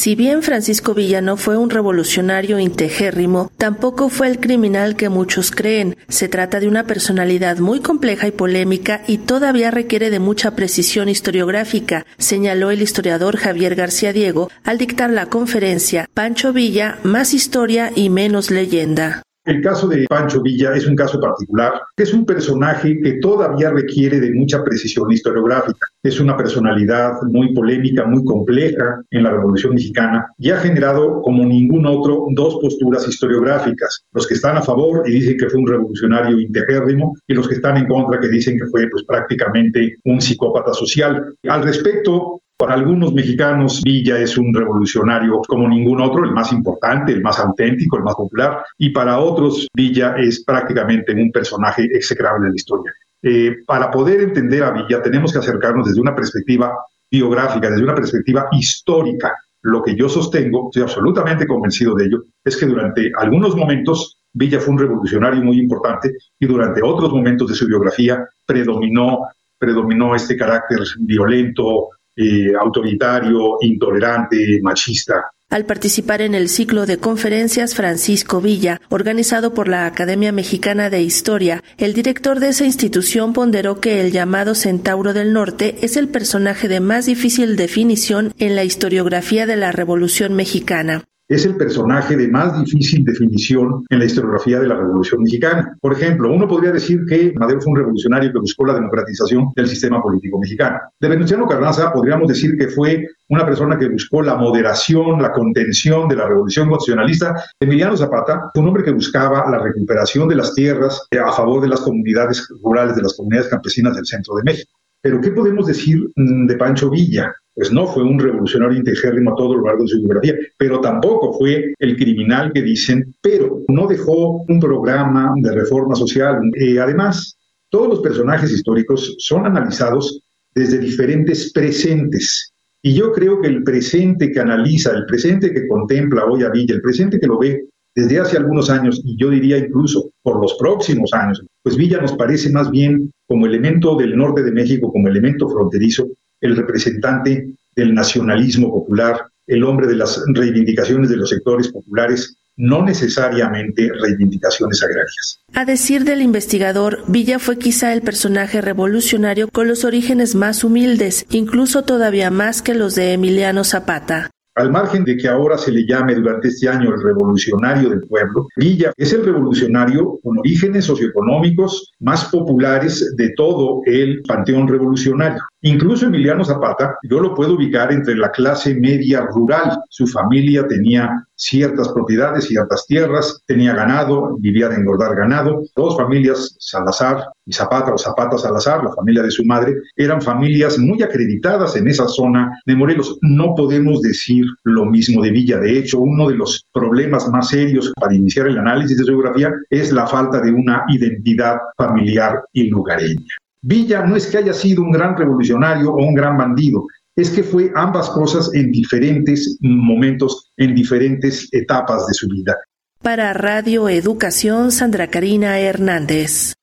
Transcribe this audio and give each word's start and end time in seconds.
Si 0.00 0.14
bien 0.14 0.42
Francisco 0.42 0.94
Villa 0.94 1.20
no 1.20 1.36
fue 1.36 1.58
un 1.58 1.68
revolucionario 1.68 2.58
integérrimo, 2.58 3.52
tampoco 3.58 4.08
fue 4.08 4.28
el 4.28 4.40
criminal 4.40 4.96
que 4.96 5.10
muchos 5.10 5.50
creen. 5.50 5.94
Se 6.08 6.26
trata 6.26 6.58
de 6.58 6.68
una 6.68 6.86
personalidad 6.86 7.58
muy 7.58 7.80
compleja 7.80 8.26
y 8.26 8.30
polémica 8.30 9.02
y 9.06 9.18
todavía 9.18 9.70
requiere 9.70 10.08
de 10.08 10.18
mucha 10.18 10.56
precisión 10.56 11.10
historiográfica, 11.10 12.06
señaló 12.16 12.70
el 12.70 12.80
historiador 12.80 13.36
Javier 13.36 13.74
García 13.74 14.14
Diego 14.14 14.48
al 14.64 14.78
dictar 14.78 15.10
la 15.10 15.26
conferencia 15.26 16.08
Pancho 16.14 16.54
Villa, 16.54 16.98
más 17.02 17.34
historia 17.34 17.92
y 17.94 18.08
menos 18.08 18.50
leyenda. 18.50 19.22
El 19.50 19.62
caso 19.62 19.88
de 19.88 20.06
Pancho 20.08 20.42
Villa 20.42 20.76
es 20.76 20.86
un 20.86 20.94
caso 20.94 21.20
particular, 21.20 21.72
es 21.96 22.14
un 22.14 22.24
personaje 22.24 23.00
que 23.00 23.14
todavía 23.14 23.70
requiere 23.70 24.20
de 24.20 24.32
mucha 24.32 24.62
precisión 24.62 25.10
historiográfica. 25.10 25.88
Es 26.04 26.20
una 26.20 26.36
personalidad 26.36 27.14
muy 27.22 27.52
polémica, 27.52 28.06
muy 28.06 28.24
compleja 28.24 29.02
en 29.10 29.24
la 29.24 29.30
Revolución 29.32 29.74
Mexicana 29.74 30.28
y 30.38 30.50
ha 30.52 30.56
generado, 30.58 31.20
como 31.22 31.44
ningún 31.44 31.84
otro, 31.84 32.26
dos 32.30 32.60
posturas 32.62 33.08
historiográficas. 33.08 34.04
Los 34.12 34.28
que 34.28 34.34
están 34.34 34.56
a 34.56 34.62
favor 34.62 35.02
y 35.08 35.14
dicen 35.14 35.36
que 35.36 35.48
fue 35.48 35.58
un 35.58 35.66
revolucionario 35.66 36.38
integérrimo 36.38 37.16
y 37.26 37.34
los 37.34 37.48
que 37.48 37.56
están 37.56 37.76
en 37.76 37.88
contra 37.88 38.20
que 38.20 38.28
dicen 38.28 38.56
que 38.56 38.66
fue 38.66 38.88
pues, 38.88 39.02
prácticamente 39.02 39.96
un 40.04 40.20
psicópata 40.20 40.72
social. 40.74 41.34
Al 41.48 41.64
respecto, 41.64 42.40
para 42.60 42.74
algunos 42.74 43.14
mexicanos, 43.14 43.80
Villa 43.82 44.18
es 44.18 44.36
un 44.36 44.52
revolucionario 44.52 45.40
como 45.48 45.66
ningún 45.66 45.98
otro, 46.02 46.24
el 46.26 46.32
más 46.32 46.52
importante, 46.52 47.10
el 47.10 47.22
más 47.22 47.38
auténtico, 47.38 47.96
el 47.96 48.02
más 48.02 48.14
popular, 48.14 48.62
y 48.76 48.90
para 48.90 49.18
otros, 49.18 49.66
Villa 49.74 50.14
es 50.18 50.44
prácticamente 50.44 51.14
un 51.14 51.32
personaje 51.32 51.84
execrable 51.84 52.44
de 52.44 52.50
la 52.50 52.56
historia. 52.56 52.92
Eh, 53.22 53.56
para 53.66 53.90
poder 53.90 54.20
entender 54.20 54.62
a 54.62 54.72
Villa, 54.72 55.00
tenemos 55.00 55.32
que 55.32 55.38
acercarnos 55.38 55.86
desde 55.86 56.02
una 56.02 56.14
perspectiva 56.14 56.74
biográfica, 57.10 57.70
desde 57.70 57.82
una 57.82 57.94
perspectiva 57.94 58.48
histórica. 58.52 59.32
Lo 59.62 59.82
que 59.82 59.96
yo 59.96 60.10
sostengo, 60.10 60.68
estoy 60.68 60.82
absolutamente 60.82 61.46
convencido 61.46 61.94
de 61.94 62.04
ello, 62.04 62.24
es 62.44 62.58
que 62.58 62.66
durante 62.66 63.10
algunos 63.18 63.56
momentos 63.56 64.18
Villa 64.34 64.60
fue 64.60 64.74
un 64.74 64.80
revolucionario 64.80 65.42
muy 65.42 65.58
importante 65.58 66.12
y 66.38 66.46
durante 66.46 66.82
otros 66.82 67.10
momentos 67.10 67.48
de 67.48 67.54
su 67.54 67.66
biografía 67.66 68.22
predominó, 68.44 69.28
predominó 69.58 70.14
este 70.14 70.36
carácter 70.36 70.80
violento, 70.98 71.88
eh, 72.20 72.52
autoritario, 72.60 73.56
intolerante, 73.62 74.60
machista. 74.62 75.30
Al 75.48 75.64
participar 75.64 76.22
en 76.22 76.36
el 76.36 76.48
ciclo 76.48 76.86
de 76.86 76.98
conferencias 76.98 77.74
Francisco 77.74 78.40
Villa, 78.40 78.80
organizado 78.88 79.52
por 79.52 79.66
la 79.66 79.86
Academia 79.86 80.30
Mexicana 80.30 80.90
de 80.90 81.02
Historia, 81.02 81.64
el 81.76 81.92
director 81.92 82.38
de 82.38 82.50
esa 82.50 82.64
institución 82.64 83.32
ponderó 83.32 83.80
que 83.80 84.00
el 84.00 84.12
llamado 84.12 84.54
Centauro 84.54 85.12
del 85.12 85.32
Norte 85.32 85.78
es 85.82 85.96
el 85.96 86.08
personaje 86.08 86.68
de 86.68 86.78
más 86.78 87.06
difícil 87.06 87.56
definición 87.56 88.32
en 88.38 88.54
la 88.54 88.62
historiografía 88.62 89.44
de 89.46 89.56
la 89.56 89.72
Revolución 89.72 90.34
Mexicana 90.34 91.04
es 91.30 91.46
el 91.46 91.56
personaje 91.56 92.16
de 92.16 92.26
más 92.26 92.58
difícil 92.58 93.04
definición 93.04 93.84
en 93.88 93.98
la 94.00 94.04
historiografía 94.04 94.58
de 94.58 94.66
la 94.66 94.74
Revolución 94.74 95.22
Mexicana. 95.22 95.76
Por 95.80 95.92
ejemplo, 95.92 96.32
uno 96.32 96.48
podría 96.48 96.72
decir 96.72 97.04
que 97.08 97.32
Madero 97.36 97.60
fue 97.60 97.70
un 97.70 97.78
revolucionario 97.78 98.32
que 98.32 98.40
buscó 98.40 98.66
la 98.66 98.74
democratización 98.74 99.52
del 99.54 99.68
sistema 99.68 100.02
político 100.02 100.40
mexicano. 100.40 100.78
De 100.98 101.08
Venustiano 101.08 101.46
Carranza 101.46 101.92
podríamos 101.92 102.26
decir 102.26 102.58
que 102.58 102.66
fue 102.66 103.06
una 103.28 103.46
persona 103.46 103.78
que 103.78 103.88
buscó 103.88 104.22
la 104.22 104.34
moderación, 104.34 105.22
la 105.22 105.30
contención 105.30 106.08
de 106.08 106.16
la 106.16 106.26
revolución 106.26 106.68
constitucionalista. 106.68 107.40
Emiliano 107.60 107.96
Zapata 107.96 108.50
fue 108.52 108.62
un 108.62 108.68
hombre 108.68 108.82
que 108.82 108.90
buscaba 108.90 109.48
la 109.48 109.58
recuperación 109.58 110.28
de 110.28 110.34
las 110.34 110.52
tierras 110.52 111.06
a 111.12 111.30
favor 111.30 111.62
de 111.62 111.68
las 111.68 111.80
comunidades 111.80 112.44
rurales, 112.60 112.96
de 112.96 113.02
las 113.02 113.14
comunidades 113.14 113.48
campesinas 113.48 113.94
del 113.94 114.04
centro 114.04 114.34
de 114.34 114.42
México. 114.42 114.80
Pero 115.02 115.20
¿qué 115.20 115.30
podemos 115.30 115.66
decir 115.66 116.10
mm, 116.16 116.46
de 116.46 116.56
Pancho 116.56 116.90
Villa? 116.90 117.32
Pues 117.60 117.72
no 117.72 117.86
fue 117.86 118.04
un 118.04 118.18
revolucionario 118.18 118.78
integérrimo 118.78 119.32
a 119.32 119.36
todo 119.36 119.56
lo 119.56 119.66
largo 119.66 119.82
de 119.82 119.88
su 119.88 119.98
biografía, 119.98 120.34
pero 120.56 120.80
tampoco 120.80 121.34
fue 121.34 121.74
el 121.78 121.94
criminal 121.94 122.52
que 122.54 122.62
dicen, 122.62 123.14
pero 123.20 123.60
no 123.68 123.86
dejó 123.86 124.44
un 124.48 124.58
programa 124.58 125.34
de 125.42 125.52
reforma 125.52 125.94
social. 125.94 126.40
Eh, 126.54 126.80
además, 126.80 127.36
todos 127.68 127.88
los 127.88 128.00
personajes 128.00 128.50
históricos 128.50 129.14
son 129.18 129.44
analizados 129.44 130.22
desde 130.54 130.78
diferentes 130.78 131.52
presentes. 131.52 132.50
Y 132.80 132.94
yo 132.94 133.12
creo 133.12 133.42
que 133.42 133.48
el 133.48 133.62
presente 133.62 134.32
que 134.32 134.40
analiza, 134.40 134.92
el 134.92 135.04
presente 135.04 135.52
que 135.52 135.68
contempla 135.68 136.24
hoy 136.24 136.44
a 136.44 136.48
Villa, 136.48 136.76
el 136.76 136.80
presente 136.80 137.20
que 137.20 137.26
lo 137.26 137.38
ve 137.38 137.66
desde 137.94 138.20
hace 138.20 138.38
algunos 138.38 138.70
años, 138.70 139.02
y 139.04 139.18
yo 139.20 139.28
diría 139.28 139.58
incluso 139.58 140.10
por 140.22 140.40
los 140.40 140.54
próximos 140.54 141.12
años, 141.12 141.44
pues 141.62 141.76
Villa 141.76 142.00
nos 142.00 142.14
parece 142.14 142.48
más 142.48 142.70
bien 142.70 143.12
como 143.28 143.44
elemento 143.44 143.96
del 143.96 144.16
norte 144.16 144.42
de 144.42 144.50
México, 144.50 144.90
como 144.90 145.08
elemento 145.08 145.46
fronterizo, 145.46 146.08
el 146.40 146.56
representante 146.56 147.54
del 147.76 147.94
nacionalismo 147.94 148.70
popular, 148.70 149.26
el 149.46 149.64
hombre 149.64 149.86
de 149.86 149.96
las 149.96 150.22
reivindicaciones 150.34 151.10
de 151.10 151.16
los 151.16 151.30
sectores 151.30 151.68
populares, 151.68 152.36
no 152.56 152.84
necesariamente 152.84 153.90
reivindicaciones 154.02 154.82
agrarias. 154.82 155.40
A 155.54 155.64
decir 155.64 156.04
del 156.04 156.20
investigador, 156.20 156.98
Villa 157.08 157.38
fue 157.38 157.58
quizá 157.58 157.92
el 157.92 158.02
personaje 158.02 158.60
revolucionario 158.60 159.48
con 159.48 159.66
los 159.66 159.84
orígenes 159.84 160.34
más 160.34 160.62
humildes, 160.62 161.26
incluso 161.30 161.82
todavía 161.82 162.30
más 162.30 162.60
que 162.60 162.74
los 162.74 162.94
de 162.94 163.14
Emiliano 163.14 163.64
Zapata. 163.64 164.30
Al 164.56 164.70
margen 164.70 165.04
de 165.04 165.16
que 165.16 165.28
ahora 165.28 165.56
se 165.56 165.70
le 165.70 165.86
llame 165.86 166.14
durante 166.14 166.48
este 166.48 166.68
año 166.68 166.92
el 166.92 167.02
revolucionario 167.02 167.88
del 167.88 168.00
pueblo, 168.00 168.48
Villa 168.56 168.92
es 168.96 169.12
el 169.12 169.24
revolucionario 169.24 170.18
con 170.22 170.38
orígenes 170.38 170.84
socioeconómicos 170.84 171.92
más 172.00 172.26
populares 172.26 173.14
de 173.16 173.30
todo 173.36 173.80
el 173.86 174.20
panteón 174.22 174.68
revolucionario. 174.68 175.40
Incluso 175.62 176.06
Emiliano 176.06 176.42
Zapata, 176.42 176.96
yo 177.02 177.20
lo 177.20 177.34
puedo 177.34 177.54
ubicar 177.54 177.92
entre 177.92 178.16
la 178.16 178.30
clase 178.30 178.74
media 178.74 179.20
rural. 179.20 179.78
Su 179.90 180.06
familia 180.06 180.66
tenía 180.66 181.26
ciertas 181.34 181.90
propiedades, 181.90 182.46
ciertas 182.46 182.86
tierras, 182.86 183.42
tenía 183.46 183.74
ganado, 183.74 184.36
vivía 184.38 184.70
de 184.70 184.76
engordar 184.76 185.14
ganado. 185.14 185.62
Dos 185.76 185.98
familias, 185.98 186.56
Salazar 186.58 187.26
y 187.44 187.52
Zapata 187.52 187.92
o 187.92 187.98
Zapata 187.98 188.38
Salazar, 188.38 188.82
la 188.82 188.92
familia 188.92 189.22
de 189.22 189.30
su 189.30 189.44
madre, 189.44 189.74
eran 189.96 190.22
familias 190.22 190.78
muy 190.78 191.02
acreditadas 191.02 191.76
en 191.76 191.88
esa 191.88 192.08
zona 192.08 192.58
de 192.64 192.76
Morelos. 192.76 193.18
No 193.20 193.54
podemos 193.54 194.00
decir 194.00 194.46
lo 194.64 194.86
mismo 194.86 195.22
de 195.22 195.30
Villa. 195.30 195.58
De 195.58 195.78
hecho, 195.78 196.00
uno 196.00 196.26
de 196.30 196.36
los 196.36 196.64
problemas 196.72 197.28
más 197.28 197.48
serios 197.48 197.92
para 198.00 198.14
iniciar 198.14 198.46
el 198.46 198.58
análisis 198.58 198.96
de 198.96 199.04
geografía 199.04 199.52
es 199.68 199.92
la 199.92 200.06
falta 200.06 200.40
de 200.40 200.52
una 200.52 200.84
identidad 200.88 201.58
familiar 201.76 202.40
y 202.54 202.70
lugareña. 202.70 203.26
Villa 203.62 204.04
no 204.04 204.16
es 204.16 204.26
que 204.26 204.38
haya 204.38 204.52
sido 204.52 204.82
un 204.82 204.92
gran 204.92 205.16
revolucionario 205.16 205.92
o 205.92 205.96
un 205.96 206.14
gran 206.14 206.36
bandido, 206.36 206.86
es 207.16 207.30
que 207.30 207.42
fue 207.42 207.70
ambas 207.74 208.08
cosas 208.10 208.50
en 208.54 208.70
diferentes 208.70 209.58
momentos, 209.60 210.52
en 210.56 210.74
diferentes 210.74 211.48
etapas 211.52 212.06
de 212.06 212.14
su 212.14 212.28
vida. 212.28 212.56
Para 213.02 213.32
Radio 213.32 213.88
Educación, 213.88 214.72
Sandra 214.72 215.08
Karina 215.08 215.58
Hernández. 215.58 216.54